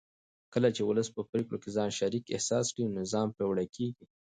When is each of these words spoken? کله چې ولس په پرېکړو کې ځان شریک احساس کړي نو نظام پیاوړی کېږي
کله 0.53 0.69
چې 0.75 0.81
ولس 0.83 1.07
په 1.15 1.21
پرېکړو 1.29 1.61
کې 1.63 1.69
ځان 1.77 1.89
شریک 1.99 2.23
احساس 2.35 2.65
کړي 2.73 2.83
نو 2.87 2.93
نظام 3.01 3.27
پیاوړی 3.35 3.67
کېږي 3.75 4.03